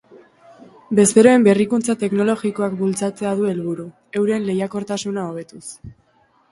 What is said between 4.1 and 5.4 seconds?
euren lehiakortasuna